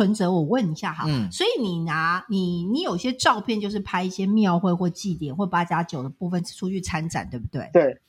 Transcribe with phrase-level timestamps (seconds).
[0.00, 7.68] 存折，我问一下哈，嗯所以你拿你你有些照片就是拍一些庙会或祭典或八加九的部分出去参展，对不对？
[7.70, 8.00] 对，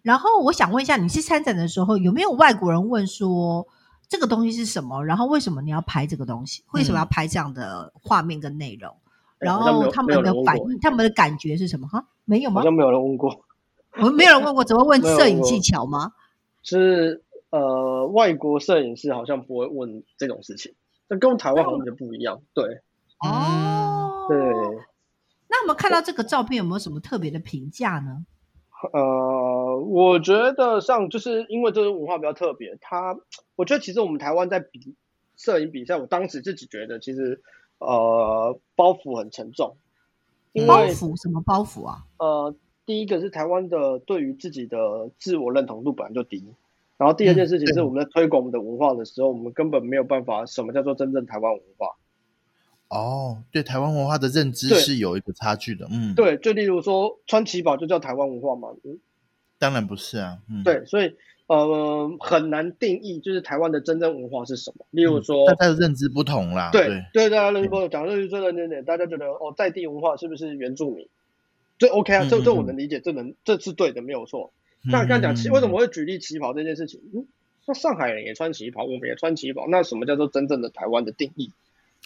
[0.00, 3.66] 然后我想问一下，你去参展的时候有没有外国人问说
[4.08, 5.04] 这个东西是什么？
[5.04, 6.62] 然后为什么你要拍这个东西？
[6.72, 8.96] 为什么要拍这样的画面跟内容？
[9.38, 11.86] 然后他们的反应，他们的感觉是什么？
[11.86, 12.64] 哈，没有吗好？
[12.64, 13.44] 像没有人问过，
[13.98, 16.12] 我们没有人问过，只会问摄影技巧吗？
[16.62, 20.74] 是呃，外国摄影师好像不会问这种事情，
[21.08, 22.42] 这跟台湾好像就不一样。
[22.54, 22.82] 对
[23.20, 24.38] 哦，对，
[25.48, 28.26] 那我们看到这个照片有没有什么特别的评价呢？
[28.92, 33.16] 呃，我觉得上就是因为这个文化比较特别，它
[33.56, 34.94] 我觉得其实我们台湾在比
[35.36, 37.42] 摄影比赛，我当时自己觉得其实
[37.78, 39.76] 呃包袱很沉重，
[40.52, 42.04] 因包袱什么包袱啊？
[42.18, 46.54] 呃第一个是台湾的对于自己的自我认同度本来就低，
[46.98, 51.88] 然后第二件事情是我们在推广我们的文化的时候，我们根本没有办法什么叫做真正台湾文化。
[52.88, 58.98] 哦，对台湾文化的认知是有一个差距的，嗯，，对，就例如说穿旗袍就叫台湾文化嘛，嗯，
[59.58, 61.16] 当然不是啊，嗯，对，所以
[61.48, 64.86] 呃很难定义就是台湾的真正文化是什么。
[64.90, 71.08] 例如说，大家的认知不同啦，对对，大家认知讲认知最认真点，大家觉得哦在地文化是不是原住民？
[71.78, 74.52] 这 OK 啊，这这我能理解，这能这是对的，没有错。
[74.84, 77.00] 嗯那刚才讲旗，为什么会举例旗袍这件事情？
[77.14, 77.26] 嗯，
[77.66, 81.52] 那上海人也穿旗袍，我们也穿旗袍，那什么叫做真正的台湾的定义？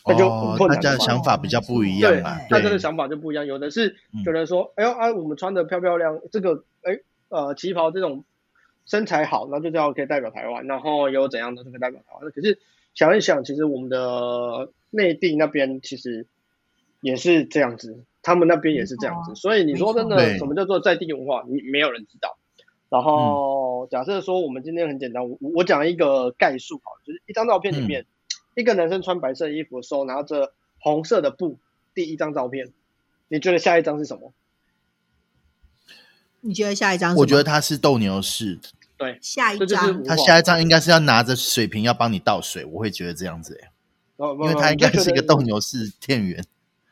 [0.07, 0.29] 那就
[0.67, 8.25] 大家的想法比较不一样对嘛，对大家的想法就不一样，有的是嗯觉得说，哎呦啊，我们穿的漂漂亮，这个哎呃旗袍这种
[8.87, 12.31] 身材好，那就叫可以代表台湾，然后有怎样的就可以代表台湾。
[12.31, 12.59] 可是
[12.94, 16.27] 想一想，其实我们的内地那边其实
[17.03, 22.39] 也是这样子，他们那边也是这样子，所以你说真的，什么叫做在地文化，你没有人知道。
[22.91, 28.05] 然后假设说我们今天很简单，我我讲一个概述好了，就是一张照片里面，
[28.55, 31.56] 一个男生穿白色衣服，的时候拿着红色的布，
[31.95, 32.73] 第一张照片，
[33.29, 34.33] 你觉得下一张是什么？
[36.41, 37.15] 你觉得下一张？
[37.17, 38.59] 我觉得他是斗牛士，
[38.97, 43.69] 对，下一张他下一张应该是要拿着水瓶要帮你倒水，我会觉得这样子、欸，
[44.17, 46.45] 哦因为他应该是一个斗，牛士店员。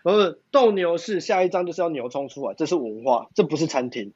[0.04, 4.12] 不是斗牛士，下一张就是要牛冲出来，这是文化，这不是餐厅，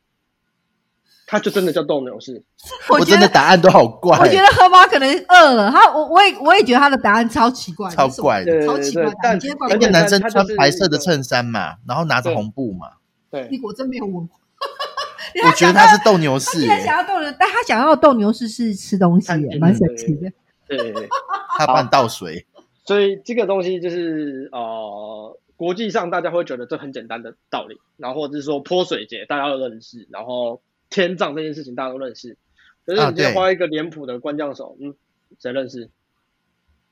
[1.33, 2.45] 他就真的叫斗牛士。
[2.91, 3.11] 我觉得。
[3.13, 9.39] 真的答案都好怪，我觉得河马可能饿了，他我我也我也觉得他的答案超奇怪的，超怪的超奇怪的。
[9.39, 12.89] 今天怪那个男生穿白色的衬衫嘛，然后拿着红布嘛，
[13.31, 14.37] 对你，果真没有文化。
[15.49, 20.31] 我觉得他是斗牛士、 他想要斗牛，但他想要斗牛士是吃东西耶，蛮神奇的。
[20.69, 21.09] 对对对。
[21.57, 22.47] 他帮你倒水。
[22.85, 30.61] 所以这个东西就是呃，国际上大家会觉得这很简单的道理，然后或者是说泼水节大家都认识，然后
[30.93, 32.37] 天葬这件事情大家都认识，
[32.85, 33.35] 可是啊你今天对。
[33.35, 34.95] 画一个脸谱的官将手，嗯，
[35.41, 35.91] 谁认识？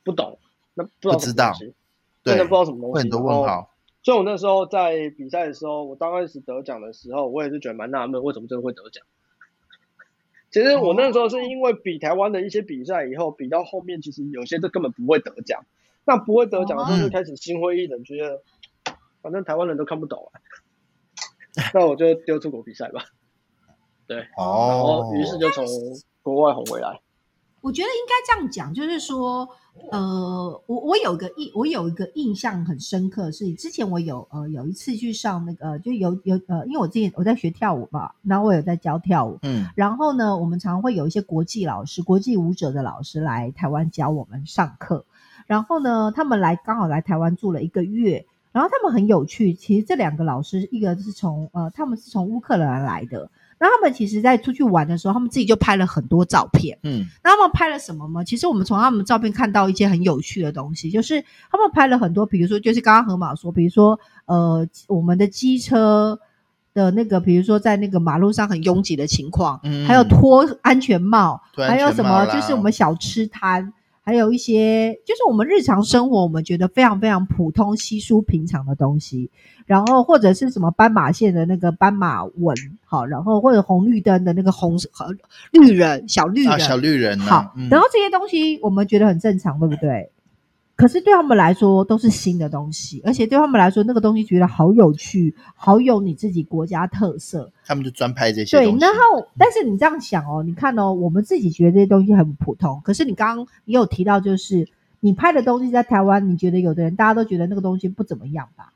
[0.03, 0.39] 不懂，
[0.75, 1.75] 那不知道不知道什么东西，
[2.25, 3.71] 真对，的不知道什么东西，会很多问号。
[4.03, 9.05] 所以我那时候在比赛的时候，我刚开始得奖的时候，我也是觉得蛮纳闷，为什么这个会得奖。
[10.51, 15.67] 其实我那时候是因为比台湾的一些比赛以后，比到后面其实有些都根本不会得奖，
[16.07, 18.43] 那不会得奖的时候就开始心灰意冷，觉得
[19.21, 20.41] 反正台湾人都看不懂啊，
[21.75, 23.05] 那我就丢出国比赛吧。
[24.11, 25.65] 对，然哦后，于是就从
[26.21, 27.01] 国外红回来。
[27.61, 29.49] 我觉得应该这样讲，就是说，
[29.93, 45.05] 呃，我我有一个印，我有一个印象很深刻，是之前我有呃有一次去上那个，就有有呃，因为我之前我在学跳舞嘛，然后我有在教跳舞，嗯然后呢，我们常会有一些国际老师、国际舞者的老师来台湾教我们上课。
[45.47, 49.55] 然后呢，他们来刚好来台湾住了一个月，然后他们很有趣。
[49.55, 53.31] 其实这两个老师，一个是从呃，他们是从乌克兰来的。
[53.61, 56.79] 那他们其实在出去玩的时候，他们自己就拍了很多照片。
[56.83, 58.25] 嗯那他们拍了什么吗？
[58.25, 66.19] 其实我们从他们照片看到一些很有趣的东西，就是他们拍了很多，比如说就是刚刚河马说，比如说呃我们的机车
[66.73, 73.73] 的那个，比如说在那个马路上很拥挤的情况，嗯还有脱安全帽，还有什么就是我们小吃摊。
[74.11, 79.31] 还有一些就是我们日常生活我们觉得非常非常普通、稀疏平常的东西，
[79.67, 85.15] 然后或者是什么斑马线的那个斑马纹，好，然后或者红绿灯的那个红和
[85.53, 87.17] 绿人小绿人，啊，小绿人。
[87.19, 87.69] 呢、好，嗯。
[87.71, 90.11] 然后这些东西我们觉得很正常，对不对？
[90.81, 97.53] 可是对他们来说都是新的东西，而且对他们来说那个东西觉得好有趣，好有你自己国家特色。
[97.67, 98.87] 他们就专拍这些对东，西。
[98.87, 104.67] 然后但是你这样想哦，你看哦，我们自己觉得这些东西很普通，可是你刚刚也有提到，就是
[105.01, 108.73] 你拍的东西在台湾，你觉得有的人大家都觉得那个东西不怎么样吧？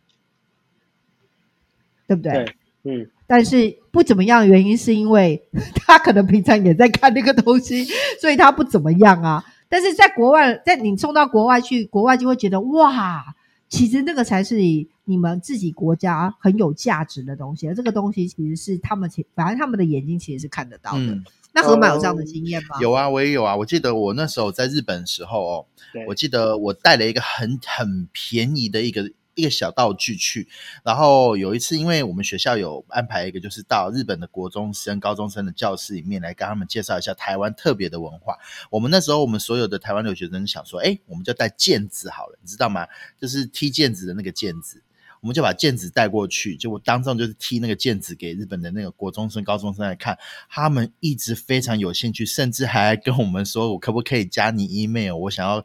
[2.06, 2.32] 对不对？
[2.32, 5.42] 对，嗯，但是不怎么样的原因是因为
[5.86, 7.86] 他可能平常也在看那个东西，
[8.20, 9.42] 所以他不怎么样啊。
[9.68, 13.24] 但是在国外，在你送到国外去，国外就会觉得哇，
[13.68, 17.68] 其实那个才是你你们自己国家很有价值的东西。
[17.68, 20.98] 而这个东西其实是他们其，反正他们的眼睛其实是看得到的。
[20.98, 21.24] 嗯
[21.56, 22.80] 那河马有这样的经验吗？
[22.80, 23.54] 有啊，我也有啊。
[23.54, 25.66] 我记得我那时候在日本的时候哦，
[26.08, 30.48] 我记得我带了一个很很便宜的一个一个小道具去，
[30.82, 38.38] 然后有一次，因为我们学校有安排一个，就是到日本的国中生、高中生的教室里面来跟他们介绍一下台湾特别的文化。
[38.70, 42.86] 我们那时候，我们所有的台湾留学生想说，哎，我们就带毽子好了，你知道吗？
[43.20, 44.82] 就是踢毽子的那个毽子。
[45.20, 50.18] 我们就把毽子带过去，就我当众就是踢那个毽子给日本的那个国中生、高中生来看，
[50.50, 55.14] 他们一直非常有兴趣，甚至还跟我们说，我可不可以加你 email？
[55.14, 55.64] 我想要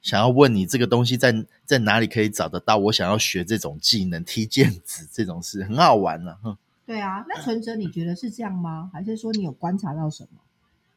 [0.00, 1.34] 想要问你这个东西在
[1.64, 2.76] 在哪里可以找得到？
[2.76, 6.56] 我想要学这种技能，踢毽子这种事很好玩呢、哼
[6.86, 8.90] 对啊，那存折你觉得是这样吗？
[8.92, 10.40] 还是说你有观察到什么？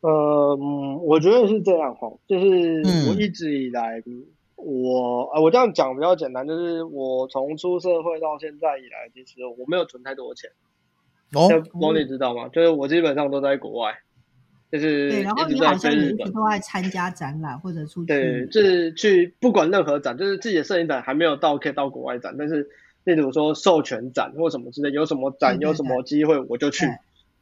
[0.01, 4.01] 呃，嗯，我觉得是这样哈，就是嗯我一直以来，
[4.56, 10.50] 我啊，我这样讲比较简单，就是我从出社会到现在以来，其实我没有存太多钱。
[11.33, 12.48] 哦，这蒙你知道吗？
[12.50, 13.94] 就是我基本上都在国外，
[14.71, 18.07] 就是对，然后你好像一直都在参加展览或者出去。
[18.07, 22.69] 对，就是去不管任何展，就是自己的摄影展还没有到可以到国外展，但是
[23.03, 26.85] 例如说授权展或什么之类，有什么展有什么机会我就去。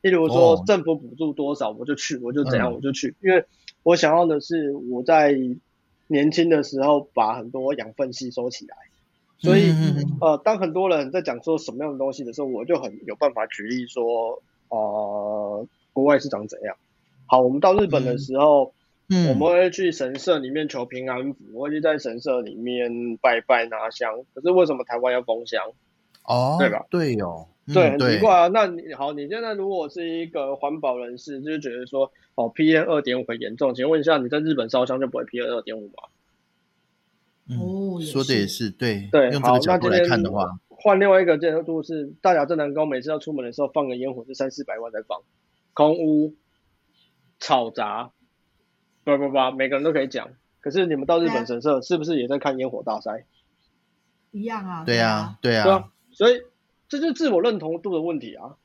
[0.02, 3.46] 例如说哦政府补助多少我就去，我就怎样嗯我就去，因为
[3.84, 5.38] 我想要的是我在
[6.08, 8.76] 年轻的时候把很多养分吸收起来，
[9.38, 9.72] 所以
[10.20, 16.76] 呃，当很多人在讲说什么样的东西的时候，我就很有办法举例说，呃，国外是长怎样。
[17.30, 18.74] 好，我们到日本的时候，
[19.10, 24.26] 嗯我们会去神社里面求平安符，我会去在神社里面拜拜拿香。
[24.34, 25.64] 可是为什么台湾要封香？
[26.26, 26.86] 哦，对吧？
[26.90, 28.48] 对哦，嗯对，很奇怪啊。
[28.48, 35.94] 那你好，你现在如果是一个环保人士，就是觉得说，哦，PM 二点五很严重，请问一下，你在日本烧香就不会 PM 二点五吗？
[37.52, 45.22] 嗯哦也说的也是是对，对，用这好，个角度来那今天看的话，换另外一个角度是，大甲镇南宫每次要出门的时候放个烟火是三四百万在放，
[45.74, 46.36] 空屋、
[47.40, 48.12] 吵杂，
[49.04, 50.30] 不不不，每个人都可以讲。
[50.62, 53.26] 可是你们到日本神社是不是也在看烟火大赛？
[54.32, 54.84] 一样啊。
[54.86, 56.42] 对啊，对对啊啊，，所以
[56.88, 58.58] 这就是自我认同度的问题啊。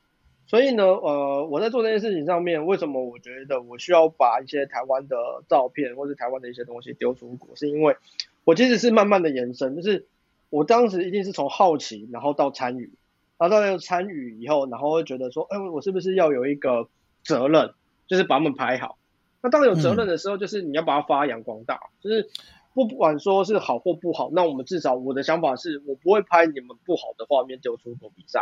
[0.47, 5.17] 所以呢，呃，我在做这件事情上面，为什么我觉得我需要把一些台湾的
[5.49, 7.97] 照片或是台湾的一些东西丢出国，是因为
[8.45, 10.07] 我其实是慢慢的延伸，就是
[10.51, 12.93] 我当时一定是从好奇，然后到参与，
[13.39, 16.89] 然后到参与以后，然后会觉得说，哎，我是不是要有一个
[17.23, 17.73] 责任，
[18.07, 18.99] 就是把他们拍好。
[19.43, 22.29] 那当然有责任的时候，就是你要把它发扬光大，就是
[22.75, 28.41] 不管说是好或不好，那我们至少我的想法是我不会拍你们不好的画面丢出国比赛，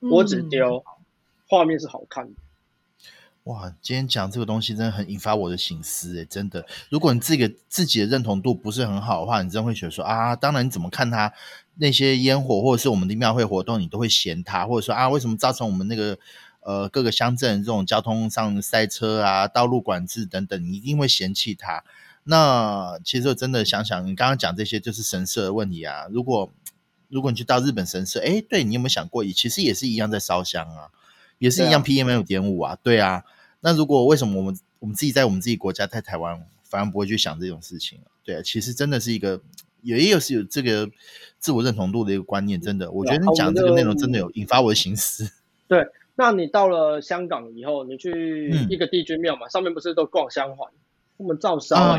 [0.00, 0.84] 嗯我只丢
[1.48, 2.32] 画面是好看的。
[3.44, 6.64] 哇，今天讲这个东西真的很引发我的醒思诶，真的。
[6.90, 11.32] 如果你自己自己的认同度不是很好的话，你真的会觉得说啊，当然你怎么看他
[11.74, 16.16] 那些烟火或者是我们的庙会活动，你都会嫌他，或者说啊，为什么造成我们那个
[16.62, 21.84] 呃各个乡镇这种交通上塞车啊、道路管制等等，你一定会嫌弃他。
[22.24, 26.06] 那其实我真的想想，你刚刚讲这些就是神社的问题啊。
[26.10, 26.52] 如果
[27.08, 30.88] 如果你去到日本神社，哎，对你有没有想过，其实也是一样在烧香啊，
[31.38, 33.24] 也是一样 PM 五点五啊，对啊。
[33.60, 37.98] 那如果为什么我们我们自己在我们自己国家在台湾，反而不会去想这种事情？
[38.24, 39.40] 对、啊，其实真的是一个
[39.82, 40.88] 也也有是有这个
[41.38, 45.30] 自我认同度的一个观念，真的，我觉得你讲这个内容真的有引发我的心思。
[45.68, 48.66] 对，那你到了香港以后，你去嗯。
[48.70, 50.70] 一个帝君庙嘛，上面不是都逛香环，
[51.18, 51.98] 他们照烧、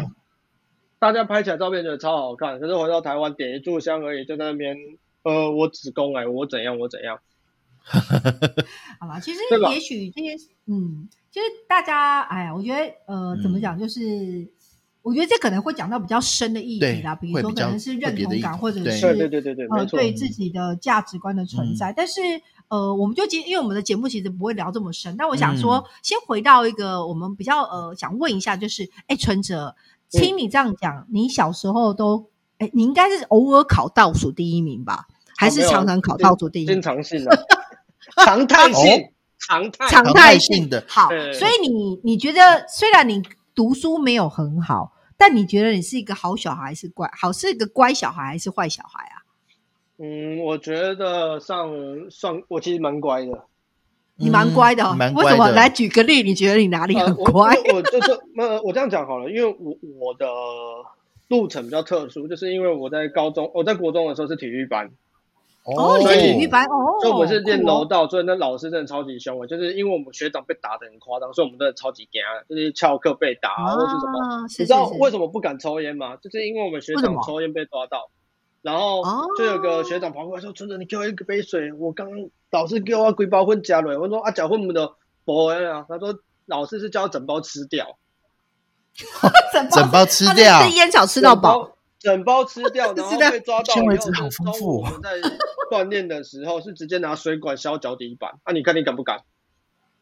[0.99, 4.77] 大家拍起来照片觉得超好看，可是回到台湾点一炷香而已，就在那边，
[5.23, 7.19] 呃，我子宫哎，我怎样我怎样，
[8.99, 9.39] 好吧，其实
[9.71, 10.35] 也许这些，
[10.67, 14.47] 嗯，就是大家，哎呀，我觉得，呃，怎么嗯讲，就是。
[15.01, 21.75] 我觉得这可能会讲到比较深的议题啦，比如说可能是认同感，或者是对对对对对，呃，对自己的价值观的存嗯。
[21.75, 21.91] 在。
[21.91, 22.21] 但是
[22.73, 29.75] 呃，我们就今因为我们的节目其实不会聊这么深，但我想说，嗯先回到一个我们比较呃想问一下，就是哎，存哲，
[30.11, 35.05] 嗯听你这样讲，你小时候都哎，你应该是偶尔考倒数第一名吧？
[35.37, 36.73] 还是常常考倒数第一名？
[36.73, 37.45] 经常性的，
[38.25, 43.21] 常态 性哦，常态，常态态性的好，所以你你觉得虽然你
[43.53, 49.21] 读书没有很好，但你觉得你是一个好小孩，还是乖好是一个乖小孩还是坏小孩啊？
[49.99, 51.71] 嗯，我觉得上
[52.09, 53.43] 上我其实蛮乖的，
[54.15, 55.49] 你蛮乖的、哦嗯蛮为什么？
[55.51, 57.55] 来举个例，你觉得你哪里呃很乖？
[57.55, 60.25] 我我我就是呃，我这样讲好了，因为我我的
[61.29, 64.89] 路程比较特殊，就是因为我在高中，我在国中的时候是体育班，
[65.63, 74.47] 哦，你是体育班哦，所以我们是练酷哦柔道，所以那老师真的超级凶的，就是因为我们学长被打的很夸张，所以我们真的超级惊，就是翘课被打或是什么。
[74.59, 76.17] 你知道为什么不敢抽烟吗？
[76.17, 78.09] 就是因为我们学长抽烟被抓到，
[78.63, 82.17] 然后哦就有个学长跑过来说：“村长，你给我一个杯水，我刚刚
[82.49, 84.93] 老师给我规包混加了。”我说：“啊，假混不的
[85.25, 86.17] 不会啊。”他说
[86.47, 87.99] ：“老师是叫我整包吃掉，
[89.71, 95.19] 整包吃掉是吃烟草吃到饱，整包吃 掉，然后被抓到纤维质好丰富午我们在
[95.69, 98.39] 锻炼的时候是直接拿水管削脚底板。
[98.43, 99.19] 啊，你看你敢不敢？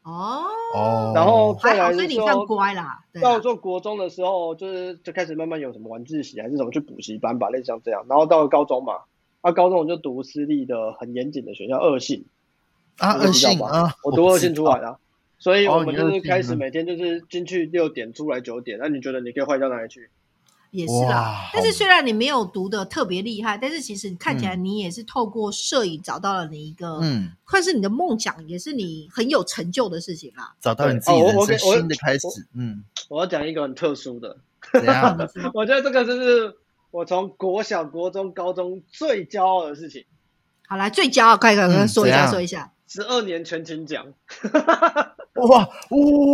[0.03, 8.05] 哦，哦，然后再还好，来是所以你算说，乖啦，到做国中的时候，就是就开始慢慢有什么晚自习还是什么去补习班吧，类似像这样。
[8.09, 9.01] 然后到了高中嘛，
[9.41, 12.25] 啊，高中我就读私立的很严谨的学校，二信。
[12.97, 14.97] 啊，恶你知道吧性啊，我读二信出来的啊，
[15.39, 18.77] 所以我们就是开始每天就是进去六点，出来九点。
[18.79, 20.09] 那你觉得你可以坏到哪里去？
[20.71, 21.49] 也是啦。
[21.53, 21.75] 但是好。
[21.75, 24.65] 虽然你没有读的特别厉害，但是其实你看起来嗯。
[24.65, 30.53] 你也是透过摄影找到了你一个，嗯，算是你的梦想，也是你很有成就的事情啦。
[30.59, 34.35] 找到你自己人生我我新的开始，嗯，我要讲一个很特殊的，
[35.53, 36.53] 我觉得这个就是
[36.91, 40.03] 我从国小、国中、高中最骄傲的事情。
[40.67, 44.05] 好来，最骄傲，快快快嗯说一下，说一下，十二年全勤奖，
[45.33, 45.69] 哇哇，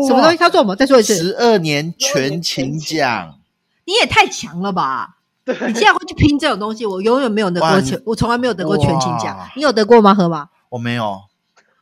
[0.07, 0.37] 什么东西？
[0.37, 3.39] 他做我们再说一次，十二年全勤奖，
[3.87, 5.15] 你也太强了吧！
[5.45, 9.49] 对，你竟然会去拼这种东西，我永远没有得过全，我从来没有得过全勤奖。
[9.55, 10.13] 你有得过吗？
[10.13, 10.49] 河马？
[10.67, 11.21] 我没有，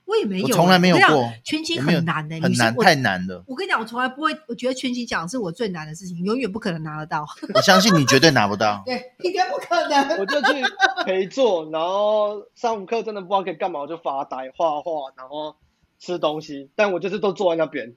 [0.05, 3.43] 我也没有，从来没有过全勤很难的，很难，太难了。
[3.47, 7.25] 我跟你讲，我从来不会，我觉得全勤奖是我最难的事情，永远不可能拿得到。
[7.55, 8.83] 我相信你绝对拿不到。
[8.85, 10.19] 对，应该不可能。
[10.19, 10.63] 我就去
[11.03, 15.55] 陪坐，然后上午课真的不知道可以干嘛，我就发呆、画画，然后
[16.00, 16.69] 吃东西。
[16.75, 17.95] 但我就是都坐在那边。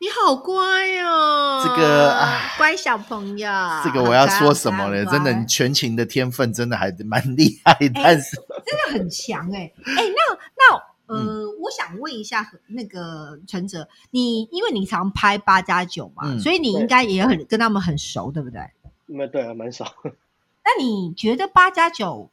[0.00, 0.54] 你好乖
[1.02, 3.50] 哦，这个啊乖小朋友。
[3.82, 5.04] 这个我要说什么呢？
[5.06, 10.76] 真的，你全勤的天分真的还蛮厉害，但是真的很强哎、 哎、那那
[11.06, 18.60] 呃，嗯我想问一下那个陈哲，你因为你常拍八加九嘛，嗯所以你应该也很跟他们很熟，对不对？
[19.06, 19.84] 没对啊，蛮熟。
[20.64, 22.30] 那你觉得八加九？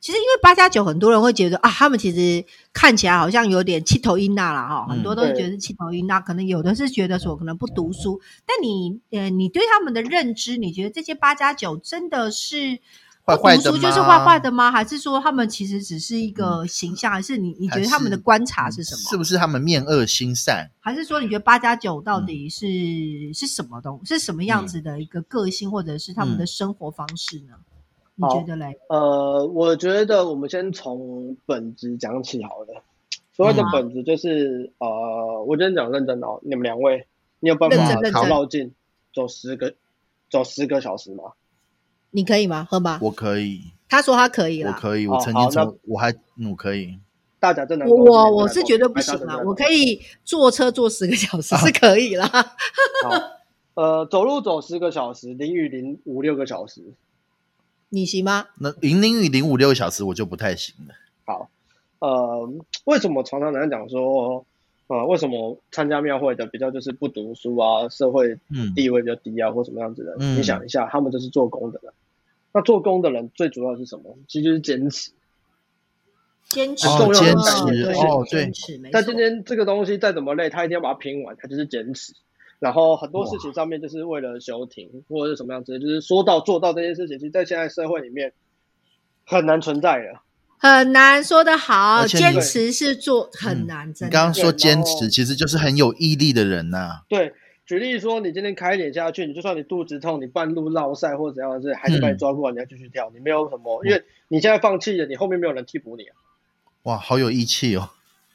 [0.00, 2.42] 其实因为八加九，很多人会觉得啊，他们其实
[2.72, 8.18] 看起来好像有点气头一娜啦哈，嗯很多都是觉得是气头一娜，可能有的是觉得说可能不读书。
[8.46, 12.78] 但你呃，你对他们的认知，你觉得这些八加九真的是
[13.26, 14.72] 不读书就是吗坏坏的吗？
[14.72, 17.12] 还是说他们其实只是一个形象？
[17.12, 19.02] 还是你你觉得他们的观察是什么？
[19.10, 20.70] 是不是他们面恶心善？
[20.80, 22.66] 还是说你觉得八加九到底是、
[23.34, 27.54] 是什么东是什么样子的一个个性，或者是他们的生活方式呢？
[28.20, 28.78] 你觉得嘞？
[28.88, 32.82] 呃，我觉得我们先从本质讲起好了。
[33.32, 37.06] 所谓的嗯本质就是，呃，我今天讲认真的哦，你们两位，
[37.38, 38.72] 你有办法认真认真绕境
[39.14, 39.74] 走十个
[40.28, 41.32] 走十个小时吗？
[42.10, 42.66] 你可以吗？
[42.70, 42.98] 喝吗？
[43.00, 44.72] 我可以，他说他可以了。
[44.72, 46.98] 我可以，哦我曾经好那从我还嗯我可以，
[47.38, 49.92] 大家真的我我我是绝对不行啦，我可以。
[49.92, 52.26] 以坐车坐十个小时是可以啦。
[53.02, 53.10] 好，
[53.74, 56.82] 呃，走路走十个小时，淋雨淋五六个小时。
[57.90, 58.46] 你行吗？
[58.58, 60.94] 那零零与零五六小时我就不太行了。
[61.24, 61.50] 好，
[61.98, 62.50] 呃，
[62.84, 64.46] 为什么常常人家讲说，
[64.86, 70.16] 呃，为什么参加庙会的比较就是不读书啊，社会嗯地位比较低啊，或什么样子的？
[70.20, 71.92] 嗯你想一下，他们就是做工的人。
[72.52, 74.16] 那做工的人最主要是什么？
[74.26, 75.12] 其实就是坚持。
[76.48, 82.12] 坚持，哦坚持对哦对坚持，没今天这个东西再怎么累，他一定要把它拼完，他就是坚持。
[82.60, 88.32] 然后很多事情上面就是为了休庭或者是什么样子，就是说到做到这件事情，其实在现在社会里面
[89.26, 90.20] 很难存在的。
[90.58, 94.06] 很难说得好，而且坚持是做很难，真的。
[94.08, 97.32] 你刚刚说对坚持，其实就是很有毅力的人呐、对，
[97.64, 106.12] 举例说，你今天开脸下去，你就算你肚子痛，你半路落晒或者怎样的事，还是把你抓过来，你要继续跳，你没有什么，因为你现在放弃了，你后面没有人替补你啊。
[106.82, 107.88] 哇，好有义气哦。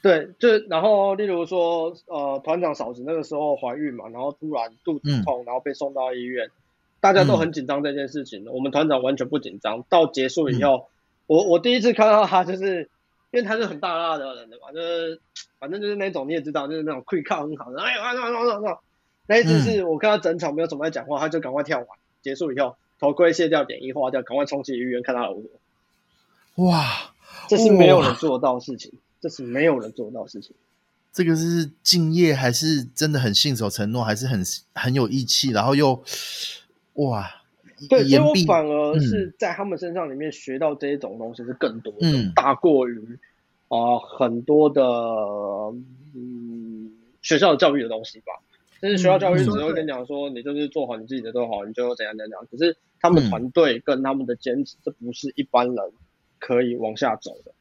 [0.06, 6.48] 对，就然后例如说，呃，团长嫂子那个时候怀孕嘛，然后突然肚子痛，然后被送到医院，
[7.00, 8.46] 大家都很紧张这件事情。
[8.52, 9.82] 我们团长完全不紧张。
[9.88, 10.86] 到结束以后，
[11.26, 12.88] 我我第一次看到他，就是
[13.32, 15.20] 因为他是很大辣的人的嘛，就是
[15.58, 18.78] 反正就是那种你也知道，就是那种 quick 靠很好的，哎呀，那那那那
[19.26, 21.88] 那一次是我看他整场没有怎么在讲话，他就赶快跳完，
[22.22, 25.42] 结束以后头盔卸掉，点一化掉，赶快冲去医院看他老婆。
[26.64, 26.84] 哇，
[27.48, 30.54] 这是没有人做到的事情，这是没有人做到的事情。
[31.12, 34.44] 这个是敬业，还是真的很信守承诺，还是很
[34.74, 36.02] 很有义气，然后又
[36.94, 37.26] 哇，
[37.88, 43.00] 对，所以我反而是在他们身上里面学到这一种东西是更多的，嗯大过于
[43.68, 44.82] 啊、呃很多的
[46.14, 46.92] 嗯
[47.22, 48.26] 学校的教育的东西吧。
[48.82, 52.46] 就是学校教育只会跟你讲说，你就是做好你自己的都好，你就怎样怎样。
[52.50, 55.92] 可是他们嗯团队跟他们的坚持，这不是一般人
[56.38, 57.52] 可以往下走的。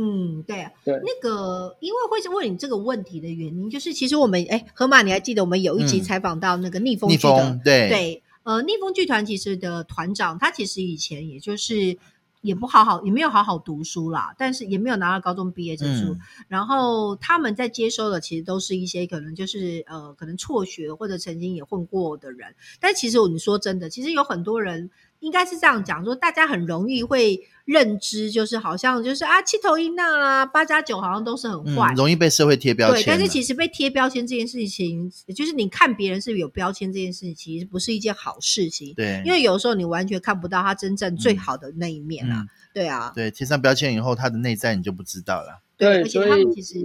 [0.00, 11.98] 嗯，对啊，对那个因为会问你这个问题的原因，就是其实我们哎，河马，你还记得我们有一集嗯采访到那个逆风剧的风对对，呃，逆风剧团其实的团长，他其实以前也就是
[12.42, 16.12] 也不好好，也没有好好读书啦，但是也没有拿到高中毕业证书。
[16.12, 22.54] 嗯然后他们在接收的其实都是一些可能就是呃，可能辍学或者曾经也混过的人。
[22.80, 24.90] 但其实我你说真的，其实有很多人
[25.20, 31.92] 应该是这样讲，说大家很容易会认知，就是好像就是啊，七头一难啊，八加九好像都是很坏。
[31.92, 33.18] 嗯，容易被社会贴标对，签对。
[33.18, 38.94] 但是其实被贴标签这件事情，就是你看别人是不是有标签这件事情，其实不是一件好事情。
[38.94, 45.62] 对，因为有时候你完全看不到他真正最嗯好的那一面啊，嗯对啊，对贴上标签以后，他的内在你就不知道了。
[45.76, 46.80] 对，而且他们其实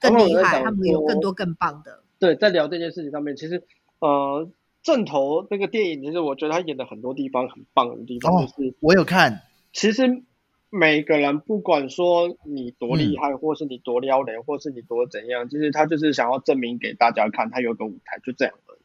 [0.00, 2.02] 更厉害，他们有更多更棒的。
[2.18, 3.62] 对，在聊这件事情上面，其实
[4.00, 4.48] 呃，
[4.82, 10.22] 正头那个电影，其实我觉得他演的很多地方很棒的地方，哦就是我有看，其实
[10.70, 18.78] 每个人不管说你多厉嗯害，或是你多撩人，或是你多怎样，其实他就是想要证明给大家看，他有个舞台，就这样而已。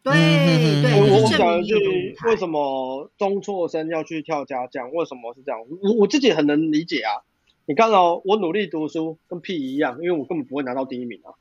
[0.00, 4.90] 对嗯对，我我就是证讲一明你有个句舞，台为什么中辍生要去跳家将？
[4.92, 5.60] 为什么是这样？
[5.82, 7.22] 我我自己很能理解啊。
[7.66, 11.34] 你看哦，我努力读书跟屁一样，因为我根本不会拿到第一名啊。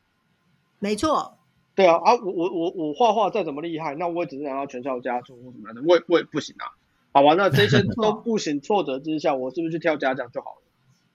[0.80, 1.37] 没错，
[1.78, 6.74] 对啊，啊，我我我我画画再怎么厉害，那我也只是拿到全校佳作或什么的，我也我也不行啊。
[7.14, 10.62] 好吧，那这些都不行，挫折之下，我是不是去跳家将就好了？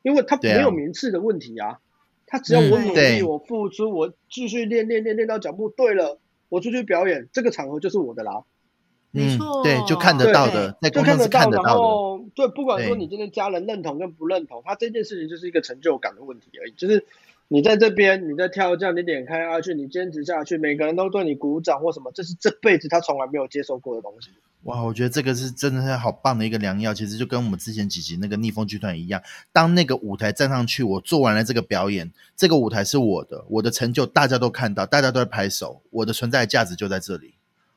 [0.03, 1.81] 因为他没有名次的问题啊，
[2.27, 8.33] 他只要我嗯努力，我付出，我继续练练练练到脚步对了，我出去表演，这个场合就是我的啦。
[8.39, 8.45] 嗯
[9.15, 11.75] 没错，对，就看得到的，在就公众看得到，然。
[11.77, 16.73] 后对，不管说你今天家人认同跟不认同，他这件事情就是一个成就感的问题而已。
[16.73, 17.05] 就是
[17.53, 24.31] 你在这边，你在跳这样，你点开下去，你坚持下去，每个人都对你鼓掌或什么，这是这辈子他从来没有接受过的东西。
[24.63, 26.95] 哇，我觉得这个是真的是好棒的一个良药。
[26.95, 29.21] 其实就跟我们之前几集那个逆风剧团一样，
[29.53, 37.35] 当那个舞台站上去，我做完了这个表演，这个舞台是我的，我的成就大家都看到，大家都在拍手，我的存在价值就在这里。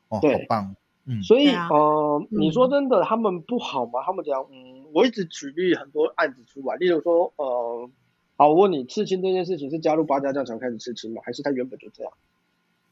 [0.08, 0.74] 哦，好棒！
[1.04, 4.00] 嗯，所以、啊呃，嗯你说真的，他们不好吗？
[4.06, 7.90] 他们讲，嗯，我一直举例很多案子出来，例如说，呃，
[8.36, 11.22] 好，我问你，刺青这件事情是加入八家将才开始刺青吗？
[11.24, 12.12] 还是他原本就这样？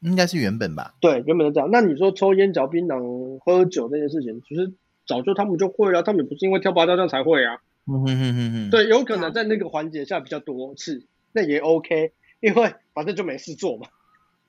[0.01, 0.95] 应该是原本吧？
[0.99, 1.69] 对，原本就这样。
[1.71, 4.73] 那你说抽烟、嚼槟榔、喝酒这件事情，其实
[5.07, 7.61] 早就他们就会了，他们也不是因为跳八家将才会啊。
[7.87, 13.87] 嗯哼哼哼哼，，对，有可能在那个环节下比较多次，那也 OK，因为反正就没事做嘛。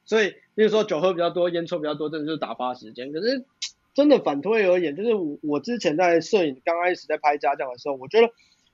[0.07, 3.13] 所以，比如说酒喝比较多，烟抽比较多，真的就是打发时间。
[3.13, 3.45] 可是
[3.93, 8.31] 真的反推而言，就是我我之前在摄影刚开始在拍家将的时候，我觉得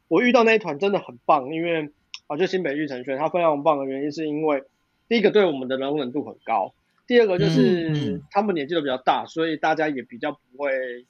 [0.08, 1.90] 我遇到那一团真的很棒，因为
[2.32, 4.64] 啊，就新北玉成轩，它非常棒的原因是因为
[5.08, 6.72] 第一个对我们的容忍度很高，
[7.06, 11.04] 第二个就是他们年纪都比较大，所以大家也比较不会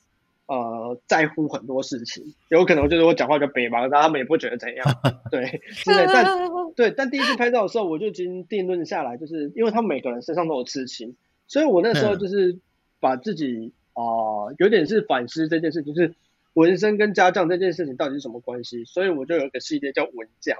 [0.46, 4.86] 呃在乎很多事情，有可能就是我讲话就北吧，但他们也不会觉得怎样，
[5.30, 6.04] 对，之类。
[6.08, 6.26] 但
[6.74, 11.14] 对，但第一次拍照的时候，我就已经定论下来，就是因为他们每个人身上都有刺青，
[11.46, 12.58] 所以我那时候嗯就是
[12.98, 16.14] 把自己啊、呃有点是反思这件事情，就是
[16.54, 20.58] 纹身跟家将这件事情到底是什么关系，所以我就有一个系列叫纹将。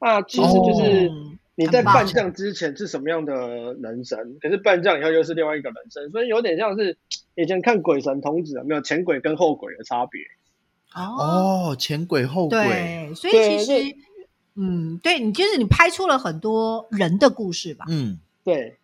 [0.00, 1.32] 那其实就是哦。
[1.58, 6.98] 你在很棒扮将之前是什么样的人生，可是扮将以后又是另外一个人生，所以有点像是
[7.34, 10.20] 以前看《鬼神童子》有没有前鬼跟后鬼的差别？
[10.94, 13.96] 哦，哦，前鬼后鬼，对，所以其实，
[14.54, 18.76] 嗯，对你就是你拍出了很多人的故事吧，嗯，对，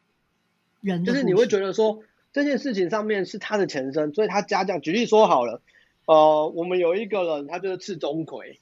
[0.81, 1.99] 人的故事，就是你会觉得说
[2.33, 4.81] 这件事情上面是他的前身，所以他家将。
[4.81, 5.61] 举例说好了，
[6.07, 8.57] 呃，我们有一个人他就是赤钟馗，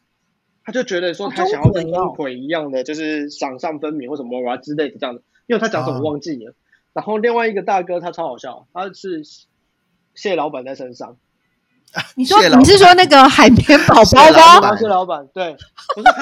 [0.70, 6.54] 他就觉得说哦他想要跟钟馗一样的，就是赏善分明或什么哇之类的这样的，因为他讲什么哦忘记了。
[6.92, 9.22] 然后另外一个大哥他超好笑，他是
[10.14, 11.16] 蟹老板在身上，
[12.14, 14.30] 你说你是说那个海绵宝谢宝吗？
[14.30, 15.56] 老板然后谢老板对，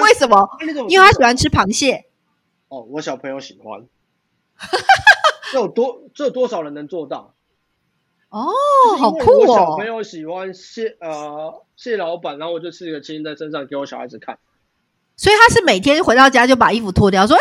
[0.02, 0.48] 为什么？
[0.88, 2.06] 因为他喜欢吃螃蟹。
[2.68, 3.86] 哦，我小朋友喜欢，
[5.52, 7.34] 这有多这有多少人能做到？
[8.30, 8.50] 哦，
[8.98, 9.86] 好酷哦我小朋！
[9.86, 14.38] 友喜欢蟹呃蟹老板，然后我就刺个青在身上给我小孩子看。
[15.16, 17.40] 所以他是每天回到家就把衣服脱掉，说：“哎、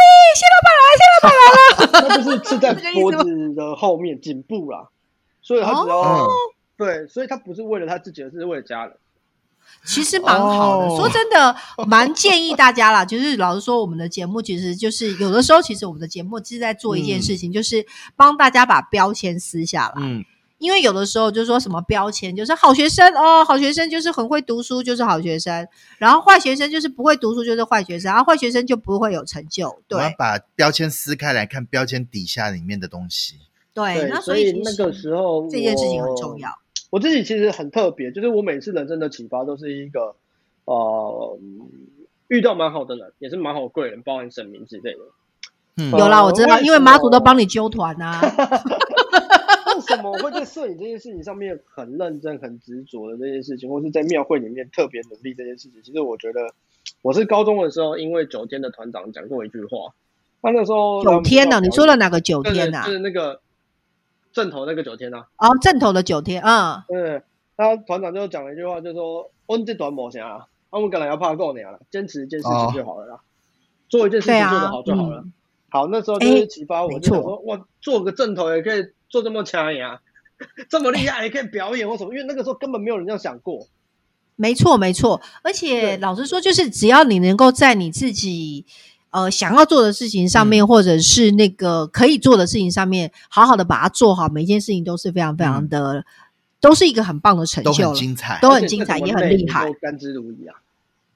[1.92, 4.88] 他就是刺在 这个意思吗脖子的后面颈部啦，
[5.42, 6.28] 所以他只要、哦
[6.76, 8.98] 对，所以他不是为了他自己，而是为了家人。
[9.86, 10.88] 其实蛮好的。
[10.88, 11.56] 哦说真的，
[11.88, 13.04] 蛮建议大家啦。
[13.06, 19.94] 就是老实说，我们的节目其实就是有的时候，其实我们的节目是在做一件事情，就是帮大家把标签撕下来。
[19.98, 20.24] 嗯，
[20.60, 25.64] 因为有的时候就说什么标签，就是好学生哦，好学生就是很会读书，就是好学生；
[25.98, 29.82] 然后坏学生就是不会读书，就是坏学生；然后坏学生就不会有成就。
[29.88, 33.36] 对我要把标签撕开来看标签底下里面的东西。
[33.74, 36.40] 对，对，那所以那个时候这件事情很重。
[36.40, 36.50] 要。
[36.90, 40.16] 我自己其实很特别，就是我每次人生的启发都是一个
[40.66, 41.38] 呃
[42.30, 45.00] 遇到蛮好的人，也是蛮好的贵人，包含神明之类的。
[45.76, 48.20] 嗯呃有啦，我知道，因为为什么马祖都帮你揪团啊。
[49.90, 55.82] 为什么我会在摄影这件事情上面很认真、很执着的这件事情，或是在庙会里面特别努力这件事情？
[55.82, 56.50] 其实我觉得，
[57.02, 59.94] 我是高中的时候，因为九天的团长讲过一句话，
[60.42, 61.60] 他那时候九天呢？
[61.62, 62.92] 你说了了哪个九天呐就？
[62.92, 63.40] 是那个
[64.34, 65.28] 正头那个九天啊。
[65.38, 67.22] 哦，正头的九天，啊，嗯，
[67.56, 73.20] 他团长就讲了一句话，就说：“温这短某啥啊，我们可能要怕够你了，坚持一件事情就好了啦，
[73.88, 75.22] 做一件事对啊情做得好就好了。
[75.24, 75.34] 嗯
[75.78, 80.00] 好，那时候就哎是启发我，就想说，哇，做个正头也可以做这么强呀，
[80.70, 83.68] 这么厉害也可以表演或什么，因为那个时候根本没有人这样想过。
[84.36, 85.22] 没错，没错。
[85.44, 88.66] 而且老实说，就是只要你能够在你自己
[89.10, 96.06] 呃想要做的事情上嗯面，或者是那个可以做的事情上面，好好的把它做好，每一件事情都是非常非常的，
[96.60, 97.90] 都是一个很棒的成就了。
[97.90, 100.56] 很精彩，都很精彩，也很厉害甘之如饴啊。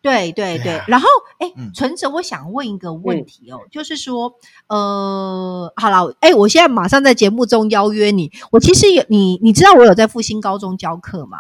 [0.02, 1.08] 对对对对啊，然后
[1.40, 3.26] 哎嗯，存着，我想问一个问嗯。
[3.26, 4.34] 题哦，就是说，
[4.68, 11.38] 呃，好了，哎，我现在马上在节目中邀约你，我其实有你，你知道我有在复兴高中教课吗？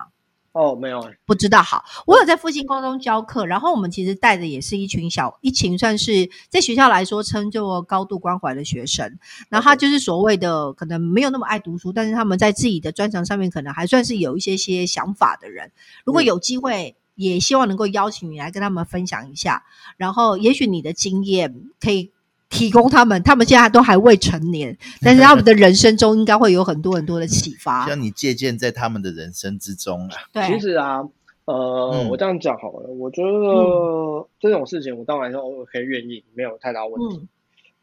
[0.54, 9.18] 哦，没有欸，不知道，好，我有在复兴高中教课，然后我们其实带的也是一群小一群，算是在学校来说称作高度关怀的学生。
[9.48, 15.72] 然后他就是所谓的可能没有那么爱读书，但是他们在自己的专长上面可能还算是有一些些想法的人。
[16.04, 16.26] 如果嗯。
[16.26, 19.64] 有机会，也希望能够邀请你来跟他们分享一下，
[19.98, 22.12] 然后也许你的经验可以。
[22.54, 28.02] 提供他们，他们现在都还未成年， 但是他们的人生中应该会有很多很多的启发让。
[28.02, 30.18] 你借鉴在他们的人生之中啊。
[30.34, 31.00] 对，其实啊，
[31.46, 35.38] 呃，嗯我这样讲好了，我觉得这种事情我当然是
[35.72, 37.20] 可以愿意，没有太大问题。
[37.20, 37.30] 嗯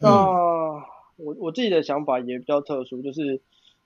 [0.01, 0.11] 那
[1.17, 3.41] 我我自己的想法也比较特殊，就是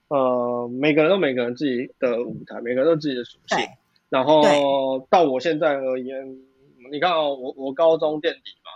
[0.09, 3.69] 呃，每个人都每个人自己的舞台，每个人都有自己的属性对。
[4.13, 6.37] 然后到我现在而言，
[6.93, 8.71] 你看哦，我我高中垫底嘛，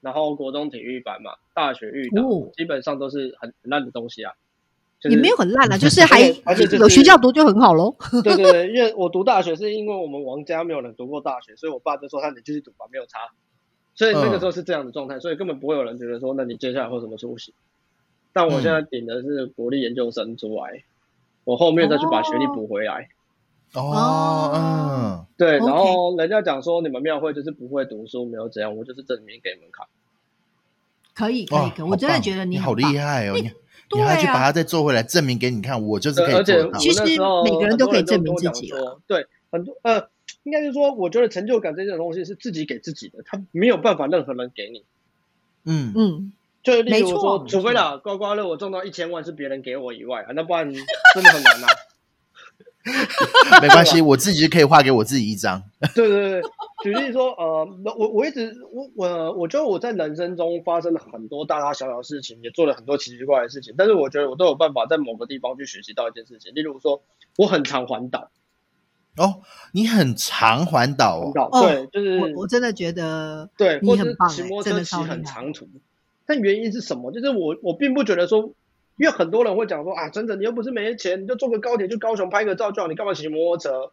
[0.00, 4.32] 然后国中体育班嘛，大学遇到、哦基本上都是很很烂的东西啊。
[4.98, 7.94] 就是、也没有很烂啊， 就是还有学校读就很好喽。
[8.24, 13.20] 对对对，因为我读大学是因为我们王家没有人读过大学，所以我爸就说他你继续读吧，没有差。
[13.94, 17.54] 所以那个时候是这样的状态，所以根本不会有人觉得说，那你接下来会有什么出息？
[18.32, 20.82] 但我现在顶的是国立研究生出来，
[21.44, 23.08] 我后面再去把学历补回来。
[23.74, 29.86] 哦，嗯，对，然后人家讲说你们庙会就是不会读书，没有怎样，我就是证明给你们看。
[31.14, 32.82] 可以，可以，可以，我真的觉得你好厉。
[32.82, 33.50] 害哦，你
[33.92, 36.78] 你还去啊把它再做回来，证明给你看，我就是可对，而且我以做到。
[36.78, 37.02] 其实
[37.44, 38.72] 每个人都可以证明很多人自己。
[39.06, 40.08] 对，很多呃，
[40.42, 44.84] 应该是说，我觉得成就感这种东西是自己给自己的，他没有办法任何人给你。
[45.64, 51.68] 嗯，嗯，就例没错如说，除非啦，刮刮乐我中到一千万是别人给我以外啊，那不然真的很难啊。
[53.60, 55.62] 没关系，我自己可以画给我自己一张。
[55.94, 56.42] 对对对，
[56.82, 66.54] 举例说，呃，我我一直我我我觉得我在人生中发生了很多大大小小的事情，也做了很多奇奇怪怪的事情，但是我觉得我都有办法在某个地方去学习到一件事情。
[66.54, 67.02] 例如说，
[67.36, 68.30] 我很常环岛，
[69.18, 75.68] 哦，你很常环岛哦，环岛，哦对，就是我我真的觉得对，你或者是很棒欸骑摩托真的车骑超厉害很长途，
[76.24, 77.12] 但原因是什么？
[77.12, 78.54] 就是我我并不觉得说，
[79.00, 83.92] 因为很多人会讲说啊，真的你又不是没钱，你就坐个高铁去高雄拍个照就好，你干嘛骑摩托车？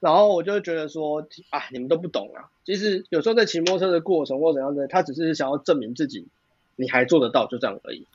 [0.00, 2.50] 然后我就会觉得说，啊，你们都不懂啊。
[2.64, 6.26] 其实有时候在骑摩托车的过程或怎样的，他只是想要证明自己，
[6.74, 8.08] 你还做得到，就这样而已。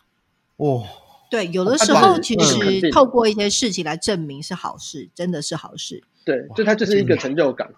[0.57, 0.83] 哦，
[1.31, 6.03] 对，有的他时候其实透过一些事情来证明是好事，真的是好事。
[6.25, 7.69] 对，就它就是一个成就感。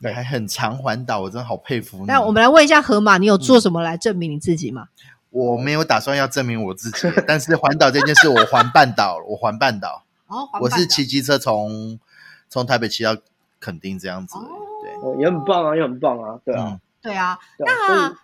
[0.00, 2.04] 对还很长环岛，我真的好佩服你。
[2.04, 4.86] 那我们来问一下河马，你有做什么来证明你自己吗？
[5.38, 12.00] 我没有打算要证明我自己，但是环岛这件事我环半岛，我环半岛，哦，我是骑机车从
[12.48, 13.16] 从台北骑到
[13.60, 14.36] 垦丁这样子。
[14.82, 18.16] 对，哦，也很棒啊，也很棒啊，对啊，嗯，对啊，那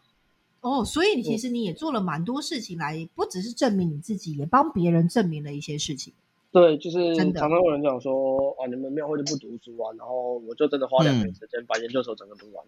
[0.60, 6.12] 哦，所以其实你也做了蛮多事情来，不只是证明你自己，也帮别人证明了一些事情。
[6.50, 12.64] 对，就是真的常常有人讲说，啊，你们庙会就不读书啊，然后我就真的花两年嗯时间把研究所整个读完。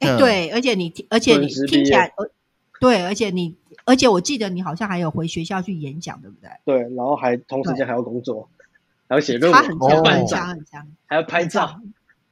[0.00, 2.12] 哎，嗯对，而且你而且你听起来
[2.80, 6.50] 对，而且你而且我记得你好像还有回学校去演讲，对不对？
[6.64, 8.48] 对，然后还同时间还要工作，
[9.08, 10.88] 还要写论文，他很强，哦很强，很强。
[11.06, 11.80] 还要拍照。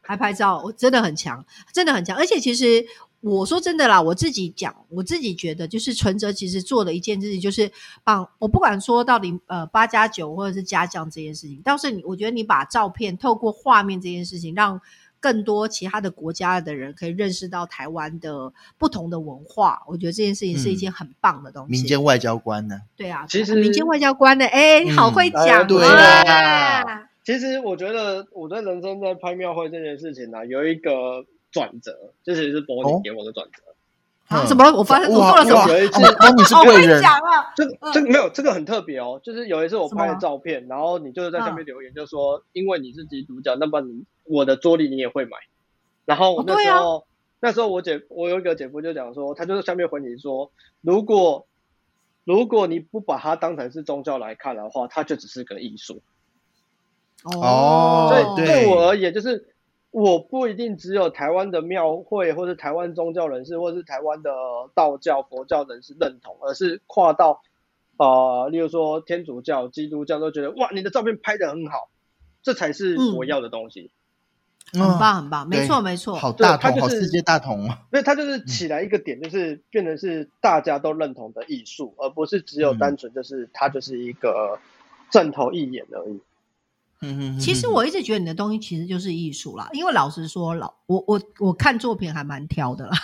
[0.00, 2.16] 还拍照，我真的很强，真的很强。
[2.16, 2.82] 而且其实
[3.20, 7.70] 我说真的啦，我自己讲，我自己觉得，就是存折其实做了一件事情，就是
[8.02, 14.80] 帮我不管说到底呃八加九或者是加酱这件事情，倒是你我觉得你把照片透过画面这件事情，让
[15.20, 21.72] 更多其他的国家的人可以认识到台湾的不同的文化，我觉得这件事情是一件很棒的东西。
[21.72, 22.80] 民间外交官呢？
[22.96, 33.62] 对啊，其实民间外交官呢，哎、你好会讲、啊， 其实我觉得我在人生在拍庙会这件事情呢、有一个转折，这其实是柏林给我的转折。
[34.28, 34.70] 啊，嗯什么？
[34.72, 35.68] 我发现我哇做了什么？
[35.78, 39.20] 有一次哦哦你是哦我跟你贵人，讲啊，这个这个没有，这个很特别哦。
[39.22, 45.38] 就是有一次我拍的照片，然后你就是在下面留言，就说因为你是基督教，那么你我的桌历你也会买。
[46.04, 47.06] 然后我那哦啊时候、
[47.40, 51.46] 那时候我姐我有一个姐夫就讲说，他就是下面回你说，如果
[52.24, 56.02] 如果你不把它当成是宗教来看的话，它就只是个艺术。
[57.24, 59.48] 哦所以对对我而言，就是
[59.90, 64.30] 我不一定只有台湾的庙会，或是台湾宗教人士，或是台湾的
[64.74, 67.42] 道教、佛教人士认同，而是跨到
[67.96, 71.88] 呃，例如说天主教、基督教都觉得哇，你的照片拍的很好，
[72.42, 73.90] 这才是我要的东西。
[74.70, 76.14] 很棒很棒，没错没错。
[76.14, 77.78] 好大同，就是好世界大同哦。
[77.90, 84.58] 所以它就是起来一个点，就是变成是大家都认同的艺术，而不是只有单纯就是它就是一个
[85.10, 86.20] 正头一眼而已。
[87.00, 92.96] 嗯嗯其实我一直觉得你的东西其实就是艺术啦，因为老实说，老我我我看作品还蛮挑的啦。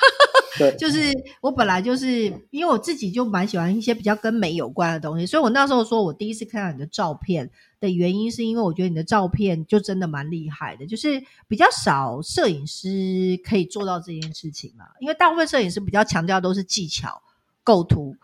[0.57, 14.93] 对， 就是我本来就是因为我自己就蛮喜欢一些比较跟美有关的东西，所以我那时候说我第一次看到你的照片的原因，是因为我觉得你的照片就真的蛮厉害的，就是比较少摄影师可以做到这件事情啦。
[15.01, 17.23] 因为大部分摄影师比较强调都是技巧、
[17.65, 18.17] 构图，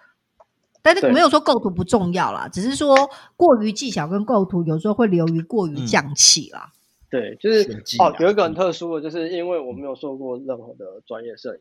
[0.83, 2.97] 但是没有说构图不重要啦，只是说
[3.37, 5.87] 过于技巧跟构图有时候会流于过于嗯。
[5.87, 6.73] 匠气啦。
[7.11, 7.63] 对，就是
[7.99, 11.61] 啊，哦有一个很特殊的，就是因为我没有受过任何的专业摄影。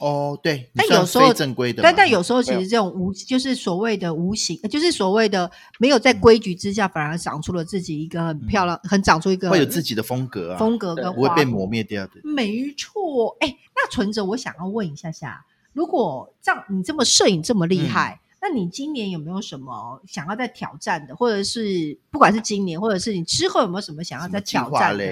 [0.00, 12.14] 哦，对，但有时候非正规的，但但有时候其实这种无就是所谓的无形，就是所谓的没有在规矩之下，反而长出了自己一个很漂亮，很长出一个嗯会有自己的风格啊，风格跟不会被磨灭掉的。
[12.24, 17.68] 没错，哎，那存着我想要问一下下，如果这样你这么摄影这么嗯。
[17.68, 25.04] 厉害，那你今年有没有什么想要再挑战的，或者是不管是今年，或者是你之后有没有什么想要再挑战的？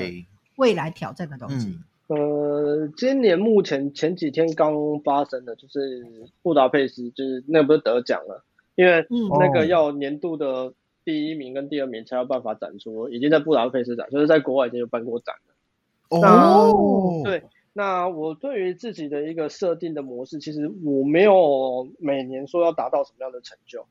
[0.57, 1.67] 未来挑战的东西？
[2.09, 6.07] 嗯，呃，今年目前前几天刚发生的，就是
[6.43, 16.21] 布达佩斯，就是那不是得奖了，因为嗯那个哦要年度的第一名跟第二名才有办法展出，已经在布达佩斯展，就是在国外已经有办过展了。
[16.21, 23.87] 哦，对，那我对于自己的一个设定的模式，其实我没有每年说要达到什么样的成就，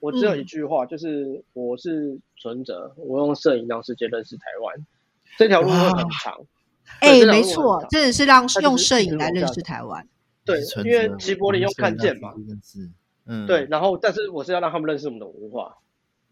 [0.00, 0.44] 我只有一嗯。
[0.44, 4.86] 句话，就是我是存着，我用摄影让世界认识台湾，
[5.38, 6.40] 这条路会很长。
[7.00, 10.06] 哎、没错长，真的是让用摄影来认识台湾。
[10.44, 12.34] 对，因为着齐柏林用看见嘛，，
[13.26, 15.78] 嗯，对，，然后但是我是要让他们认识我们的文化，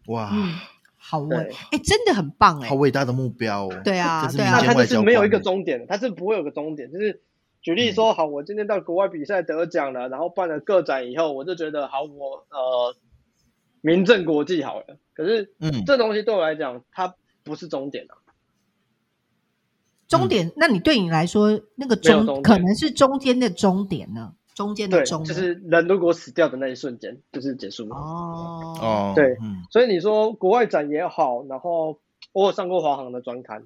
[0.07, 0.53] 哇，嗯，
[1.05, 1.53] 好伟，对。
[1.71, 3.81] 哎、真的很棒哎、好伟大的目标哦。
[3.83, 7.21] 对啊对啊那它民间外交就是没有一个终点的，它是不会有个终点，就是
[7.61, 12.95] 举例说，好，我今天到国外比赛得奖了，然后办了个展以后，我就觉得好，我呃
[13.81, 17.13] 名震国际好了，可是嗯，这东西对我来讲，它
[17.43, 18.15] 不是终点啊，
[20.07, 22.43] 终点，那你对你来说，那个终终点。
[22.43, 24.33] 可能是中间的终点呢？
[24.55, 27.95] 中间的中，就是人如果死掉的那一瞬间，就是结束了。
[27.95, 31.99] 哦哦，对嗯，所以你说国外展也好，然后
[32.31, 33.63] 我有上过华航的专刊，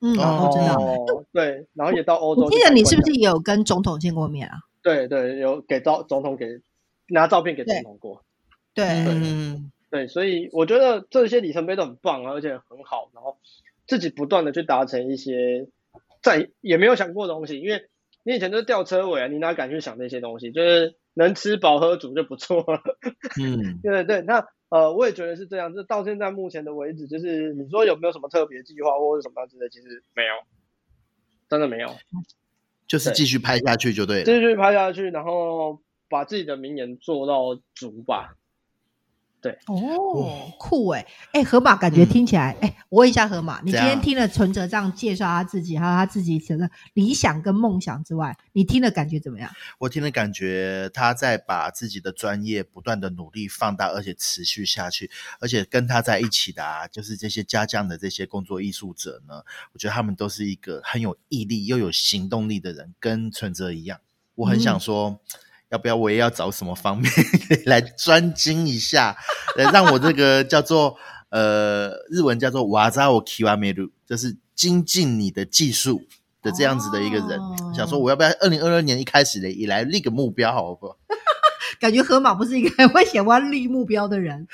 [0.00, 0.76] 嗯，哦我知道。
[0.76, 2.48] 哦，对，然后也到欧洲。
[2.50, 4.58] 记得你是不是也有跟总统见过面啊？
[4.82, 6.60] 对对，有给照总统给
[7.08, 8.22] 拿照片给总统过。
[8.74, 13.38] 对，嗯，对，所以我觉得这些里程碑都很棒啊，而且很好，然后
[13.86, 15.68] 自己不断的去达成一些
[16.22, 17.88] 在也没有想过的东西，因为
[18.24, 20.50] 你以前都是吊车尾啊，你哪敢去想那些东西？
[20.50, 22.82] 就是能吃饱喝足就不错了。
[23.40, 25.72] 嗯， 对对对，那呃，我也觉得是这样。
[25.72, 30.32] 就到现在目前的为止，就是你说有没有什么特别计划或者什么样子的，其实没有，
[31.48, 31.94] 真的没有。
[32.88, 34.24] 就是继续拍下去就对了。
[34.24, 38.36] 继续拍下去，然后把自己的名言做到足吧。
[39.66, 42.08] 哦，酷哎哎，河马感觉嗯。
[42.08, 49.50] 听起来哎，我问一下河马，你今天听了存折这样介绍他自己，还有他自己的理想跟梦想之外，你听的感觉怎么样？
[49.78, 63.98] 我听了感觉他在把自己的专业不断的努力放大，而且持续下去，而且跟他在一起的啊，就是这些家将的这些工作艺术者呢，我觉得他们都是一个很有毅力又有行动力的人，跟存折一样。
[64.36, 65.20] 我很想说，
[65.74, 67.10] 要不要我也要找什么方面
[67.66, 69.16] 来专精一下，
[69.58, 70.96] 呃， 让我这个叫做
[71.30, 76.02] 呃日文叫做瓦扎我 kiwa meru，就是精进你的技术。
[76.44, 80.96] 的这样子的一个人，哦想说我要不要二零二二年一开始的以来立个目标，好不好？
[81.80, 84.46] 感觉河马不是一个很会想要立目标的人。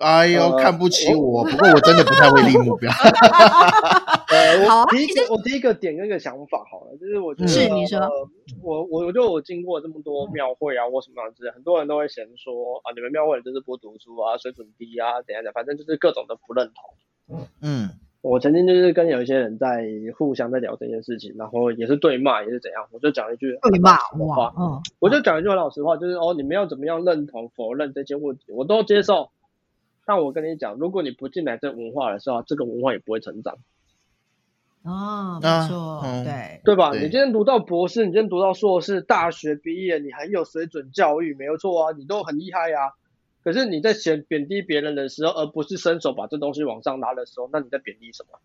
[0.00, 2.92] 哎呦，呃看不起我，不过我真的不太会立目标。
[4.36, 8.10] 呃，我第一个，我第一个点跟一个想法好了，就是我觉得，是你说呃
[8.62, 16.70] 我我我觉得我经过这么多庙会啊，或什么样子，很多人都会嫌说啊，你们庙会就是不读书啊，水准低啊，怎样的，反正就是各种的不认
[17.28, 17.38] 同。
[17.60, 17.90] 嗯，
[18.22, 19.84] 我曾经就是跟有一些人在
[20.16, 29.30] 互相在聊这件事情，然后也是对骂，也是怎样，我就讲一句对骂很老实的话，，嗯，我就讲一句很老实话，就是哦，你们要怎么样认同、否认这些问题，我都接受。
[30.08, 33.58] 但我跟你讲，如果你不进来这文化的时候，这个文化也不会成长，
[34.86, 36.92] 哦，啊没错，嗯对，对吧？
[36.92, 42.92] 你今天读到博士，你今天读到硕士，大学毕业，你很有水准教育，没有错啊，你都很厉害呀、
[43.42, 48.38] 可是你在显贬低别人的时候，而不是伸手把这东西往上拉的时候，那你在贬低什么？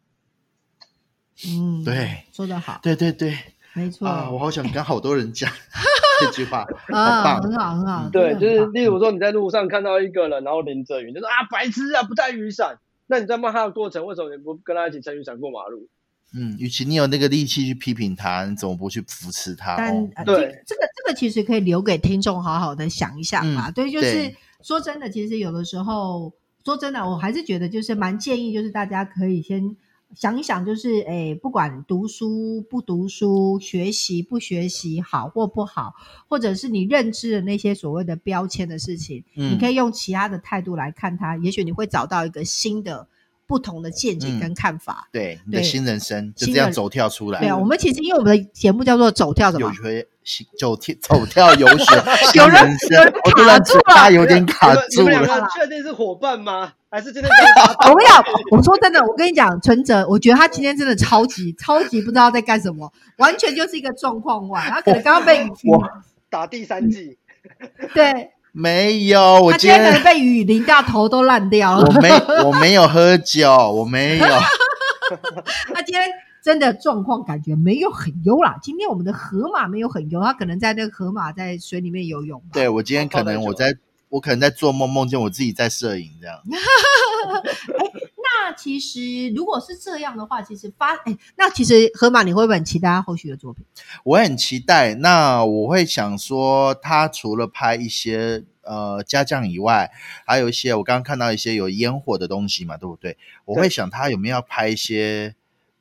[1.48, 3.38] 嗯，对，说得好，对对对
[3.74, 5.52] 没错啊，我好想跟好多人讲
[6.22, 15.88] 这句话，好啊，棒很好很好，对，就是例如说你在路上看到一个人，然后淋着雨，就说啊白痴啊不带雨伞，那你在骂他的过程，为什么你不跟他一起撑雨伞过马路？
[16.34, 19.76] 嗯，与其你有那个力气去批评他，你怎么不去扶持他？
[19.76, 23.70] 但、对这这个这个其实可以留给听众好好的想一想嘛。
[23.70, 26.32] 嗯对，就是说真的，其实有的时候
[26.64, 29.76] 说真的，我还是觉得就是蛮建议，就是大家可以先
[30.16, 35.94] 想一想，就是诶，不管读书不读书，学习不学习，好或不好，
[36.30, 43.10] 或者是你认知的那些所谓的标签的事情，嗯你可以用其他的态度来看它，也许你会找到一个新的。
[43.52, 47.42] 不同的见解嗯跟看法，对，你的新人生就这样走跳出来。
[47.42, 51.96] 对啊，我们其实因为我们的节目叫做“走跳”什么有，学新走跳走跳游学
[52.40, 54.88] 有人人生有人，我突然卡住了他有点卡住了。
[54.90, 56.72] 你们两个确定是伙伴吗？
[56.90, 64.62] 还是今天跟他我跟你讲，我说真的， 我跟你讲，存哲，我觉得他今天真的超级超级不知道在干什么，完全就是一个状况外。
[64.70, 65.86] 他可能刚刚被雨，我
[66.30, 67.18] 打第三季？
[67.94, 71.86] 对没有，我今天可能今天被雨淋到头都烂掉了。
[71.86, 72.10] 我没
[72.44, 74.26] 我没有喝酒，我没有。
[75.74, 76.10] 他今天
[76.44, 78.58] 真的状况感觉没有很优啦。
[78.62, 82.48] 今天我们的河马没有很优，他可能在那个河马在水里面游泳吧。
[82.54, 83.74] 对我今天可能我在
[84.10, 86.38] 我可能在做梦，梦见我自己在摄影这样。
[88.34, 93.66] 那其实如果是这样的话，其实发哎，那其实河马你会不会很期待他后续的作品？
[94.04, 94.96] 我很期待。
[94.96, 99.92] 那我会想说，他除了拍一些呃家将以外，
[100.26, 103.18] 还有一些我刚刚看到一些有烟火的东西嘛，对不对？
[103.46, 105.36] 我会想他有没有要拍一些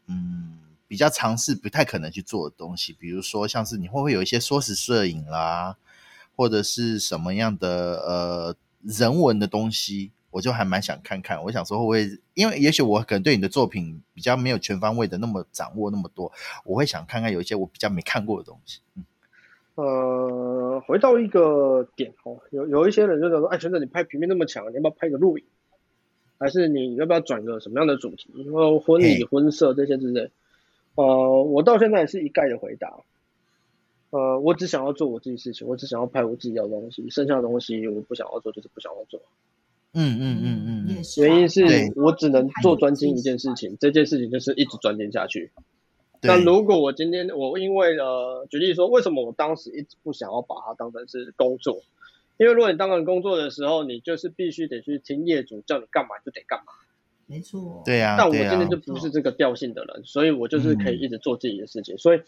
[0.06, 0.58] 嗯
[0.88, 5.76] 比较尝试不太可能去做的东西，比如说像是你会不会有一些缩时摄影啦，
[6.36, 10.10] 或者是什么样的呃人文的东西。
[10.31, 16.33] 我就还蛮想看看，我想说会不会，因为也许我可能对你的作品比较没有全方位的那么掌握那么多，
[16.64, 18.81] 我会想看看有一些我比较没看过的东西。
[18.97, 19.05] 嗯，
[19.75, 25.45] 呃，回到一个点哦，有有一些人就想说，哎，全哥你拍平面那么强，你要不要拍个录影？
[26.38, 28.31] 还是你要不要转个什么样的主题？
[28.45, 30.31] 然后婚礼、嘿婚摄这些之类。
[30.95, 33.01] 呃，我到现在是一概的回答。
[34.11, 39.21] 呃，我只想要做我自己事情，我只想要拍我自己要的东西，剩下的东西我不想要做，就是不想要做。
[39.92, 41.64] 嗯嗯嗯嗯原因是
[41.96, 45.50] 我只能做专精一件事情，这件事情就是一直专精下去。
[46.22, 51.83] 那，如果我今天我因为呃，举例说，为什么我当时一直不想要把它当成是工作？
[52.37, 56.72] 因为如果你当成工作的时候，你就是必须得去听业主叫你干嘛就得干嘛。
[57.26, 61.96] 没错，对呀、但我、今天就不是这个调性的人，所以我就是可以一直做自己的事情。
[61.96, 62.20] 所以，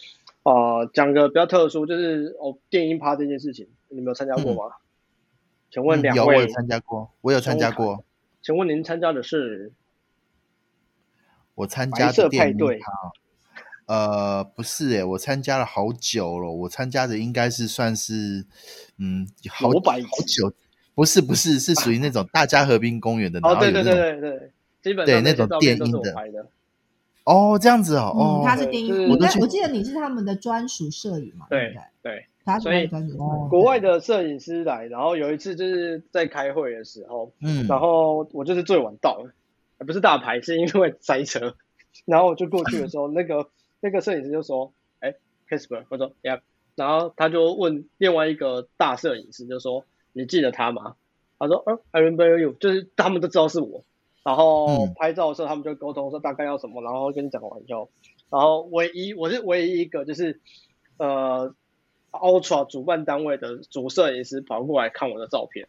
[0.44, 4.74] 呃，讲个比较特殊，就是哦，电音趴这件事情，你们有参加过吗？
[5.72, 8.04] 请问两嗯有我有位，参加过，我有参加过，
[8.42, 9.72] 请问您参加的是
[11.54, 12.92] 我参加的电影派对趴
[13.86, 18.44] 呃，不是诶，我参加了好久了，我参加的应该是算是
[18.98, 19.72] 嗯，好好
[20.26, 20.52] 久，
[20.94, 26.46] 不是不是，是属于那种大家河滨公园的，哦，对对对对对，基本上对那种电音的。
[27.24, 32.26] 哦这样子哦，他是电就是影，我都去在我记得你是他们的专属摄影嘛，对不对？
[32.60, 32.88] 所以
[33.48, 39.32] 国外的摄影师来，然后有一次就是在开会的时候，嗯，然后我就是最晚到，了
[39.86, 41.54] 不是大牌，是因为塞车。
[42.06, 43.48] 然后我就过去的时候，那个
[43.80, 45.14] 那个摄影师就说：“哎
[45.48, 46.40] ，Casper。”我说：“Yeah。”
[46.74, 50.96] 然后他就问另外一个大摄影师，就说：“你记得他吗？”
[51.38, 53.84] 他说：“嗯，I remember you。”就是他们都知道是我。
[54.24, 57.90] 然后嗯拍照的时候，他们就沟通说大概要什么，然后跟你讲完以后，
[58.30, 60.40] 然后唯一我是唯一一个就是
[60.96, 61.54] 呃
[62.12, 65.66] Ultra 主办单位的主摄影师跑过来看我的照片。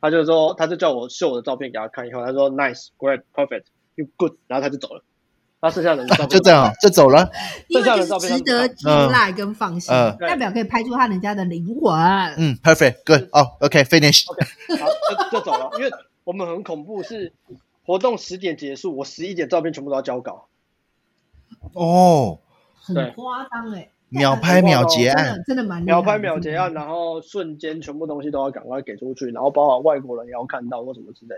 [0.00, 3.64] 他就说，他就叫我秀我的照片给他看，以后他说 nice, great, perfect,
[3.96, 5.02] you good，然后他就走了。
[5.60, 7.28] 那剩下的人的照片就这样哦就走了，
[7.66, 11.92] 因为剩下的照就是值片他们得青睐跟放心，嗯代表可以拍出他人家的灵魂。
[12.36, 14.24] 嗯，perfect good 哦，OK，finish，
[14.68, 14.92] 然后
[15.30, 15.68] 就就走了。
[15.78, 15.90] 因为
[16.22, 17.32] 我们很恐怖，是
[17.84, 20.46] 活动十点结束，我十一点照片全部都要交稿。
[21.72, 22.38] 哦，
[22.80, 26.72] 很对夸张哎，秒拍秒结案，真的蛮秒拍秒结案，。
[26.72, 31.34] 然后瞬间全部东西都要赶快给出去，然后包括外国人也要看到或什么之类。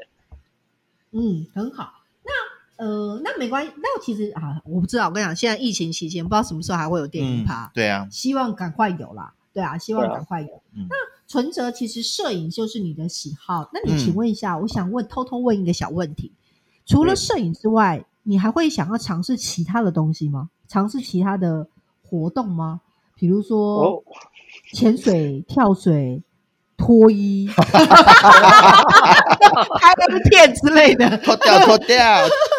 [1.12, 1.92] 嗯，很好。
[2.24, 3.72] 那呃，那没关系。
[3.76, 5.08] 那其实啊，我不知道。
[5.08, 9.34] 我跟你讲，现在疫情期间，不知道什么时候还会有电影嗯趴。，对啊，希望赶快有啦。
[9.52, 10.62] 对啊，希望赶快有。
[10.76, 10.94] 嗯那
[11.26, 16.32] 存折其实摄影就是你的喜好，那你嗯请问一下，我想问偷偷问一个小问题，
[16.86, 20.50] 除了嗯摄影之外，你还会想要尝试其他的东西吗？
[20.66, 21.68] 尝试其他的
[22.10, 22.80] 活动吗？
[23.14, 24.04] 比如说我
[24.72, 26.22] 潜水、跳水、
[26.76, 27.48] 脱衣、
[29.78, 31.16] 拍个片之类的。
[31.18, 31.96] 脱掉脱掉，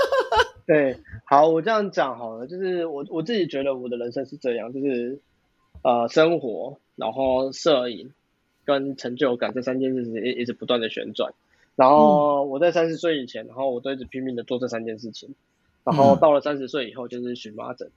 [0.67, 5.19] 对，好，我这样讲好了，就是我我自己觉得我的人生是这样，就是
[5.81, 8.11] 呃，生活，然后摄影
[8.63, 11.33] 跟成就感这三件事情一一直不断的旋转。
[11.75, 15.33] 然嗯后我在三十岁以前，然后我都一直拼命的做这三件事情。
[15.83, 17.89] 然后嗯到了三十岁以后，就是荨麻疹，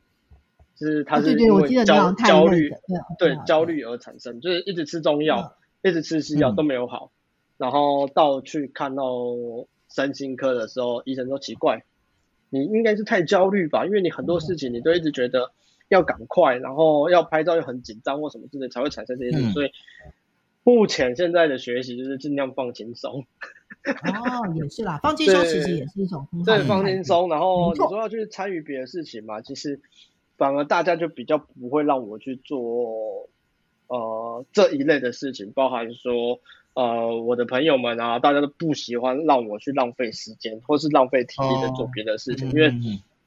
[0.77, 2.71] 就是它哦对对，是因为焦焦虑，
[3.19, 7.13] 对对焦虑而产生，就是一直吃中药，一直吃西药嗯都没有好，
[7.57, 9.05] 然后到去看到
[9.91, 11.85] 身心科的时候，医生说奇怪，
[12.51, 15.53] 你应该是太焦虑吧，因为你很多事情你都一直觉得
[15.89, 19.71] 要赶快，然后要拍照又很紧张或什么之类，才会产生这些事所以
[20.65, 23.27] 目前现在的学习就是尽量放轻松，
[23.85, 26.65] 哦，也是啦，放轻松其实也是一种对。
[26.65, 29.79] 放轻松，然后你说要去参与别的事情嘛，其实
[30.37, 33.29] 反而大家就比较不会让我去做
[33.87, 36.41] 呃这一类的事情，包含说
[36.75, 42.73] 呃我的朋友们啊，大家都不喜欢让我去浪费时间或是浪费体力的做哦别的事情，因为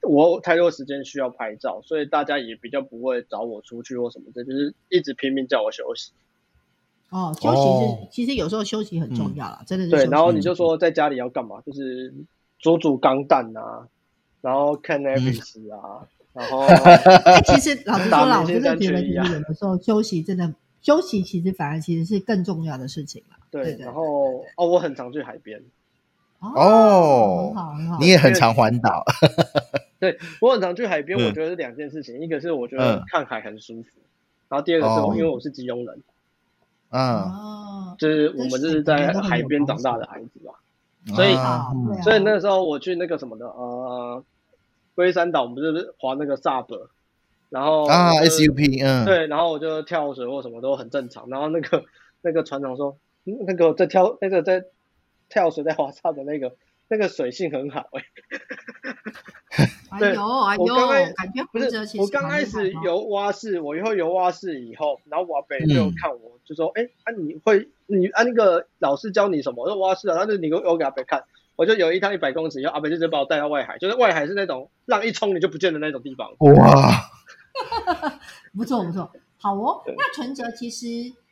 [0.02, 6.12] 我太多时间需要拍照，所以大家也比较不会找我出去或什么的，就是一直拼命叫我休息。
[7.10, 11.60] 哦，休息是、哦其实有时候休息很重要啦，真的是对，然后你就说在家里要干嘛？
[11.62, 12.12] 就是
[12.58, 13.88] 煮煮钢蛋啊，
[14.40, 16.60] 然后看 Netflix 啊，然后。
[17.24, 23.36] 哎，其实老实说打啦，我明星三真的觉得，其实有的时候休息真的休息，其实反而其实是更重要的事情啦。
[23.50, 25.60] 对对，对然后哦，我很常去海边，
[26.40, 27.98] 哦很好很好。
[27.98, 29.04] 你也很常环岛，
[29.98, 33.88] 对我很常去海边，嗯我觉得是两件事情，一个是我觉得嗯看海很舒服，
[34.48, 36.02] 然后第二个是因为我是基隆人，
[36.90, 40.52] 嗯，哦，就是我们就是在海边长大的孩子嘛，
[41.16, 41.34] 所以
[42.02, 44.22] 所以那个时候我去那个什么的，呃，
[44.98, 46.88] 龟山岛，我们就是滑那个 SUP，
[47.50, 51.30] 然后啊 SUP，嗯，对，然后我就跳水或什么都很正常。
[51.30, 51.84] 然后那个
[52.20, 54.64] 那个船长说，嗯那个在跳那个在
[55.28, 56.56] 跳水在滑沙的那个
[56.88, 58.02] 那个水性很好哎、
[59.90, 69.62] 哎对呦哎呦我刚开，感觉不是我刚开始游蛙式，我以后游蛙式以后，然后我阿北就嗯看我，就说，哎、啊你会你啊那个老师教你什么？
[69.62, 71.22] 我说蛙式啊，他就你给我给阿北看。
[71.58, 76.30] 我就有一趟一百公尺然后，阿北就直接把我带到外海，就是外海是那种浪一冲你就不见的那种地方。
[76.38, 77.02] 哇，
[78.56, 79.82] 不错不错，好哦。
[79.84, 80.86] 那存折其实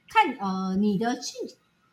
[0.09, 1.49] 看呃你的兴，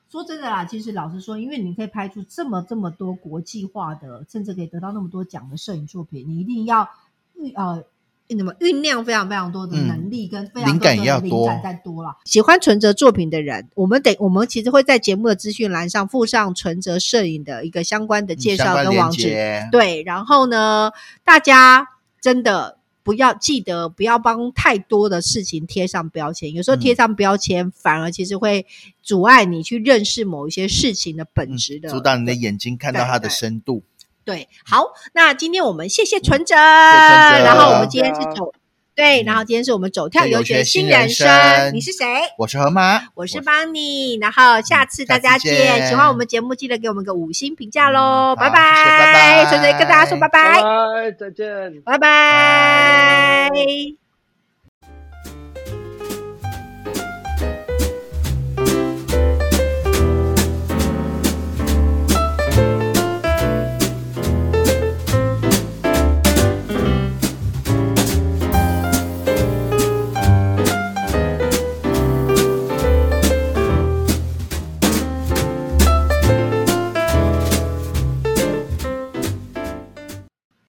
[0.09, 6.89] 说真的啦，其实老实说，因为你可以拍出这么这么多国际化的，甚至可以得到那么多奖的摄影作品，你一定要
[7.35, 7.85] 预呃。
[8.29, 12.17] 怎么酝酿非常非常多的嗯能力跟非常灵多的感也要多灵感再多了。
[12.25, 19.29] 喜欢存折作品的人，我们得我们其实会在节目的资讯栏上附上存折摄影的一个相关的介绍跟网址。
[19.71, 20.91] 对，然后呢，
[21.23, 21.87] 大家
[22.21, 28.65] 真的不要记得不要帮太多的事情贴上标签，有时候贴嗯上标签、反而其实会
[29.03, 31.89] 阻碍你去认识某一些事情的本质的。
[31.89, 33.79] 嗯阻挡你的眼睛看到它的深度。
[33.79, 33.92] 对，
[34.65, 38.53] 好，那今天我们谢谢存折，然后我们今天是走。
[38.95, 41.27] 对，嗯然后今天是我们走跳对有游学学新人生，
[41.73, 42.05] 你是谁？
[42.37, 45.87] 我是河马，我是邦尼，然后下次大家见见。
[45.87, 51.81] 喜欢我们节目，记得给我们个五星评价喽，嗯拜拜拜存折跟大家说拜拜，拜，再见。
[51.83, 53.49] 拜拜。